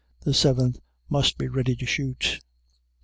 [0.21, 0.79] The Seventh
[1.11, 2.39] must be ready to shoot.